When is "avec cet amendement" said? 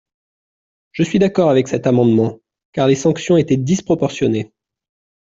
1.51-2.39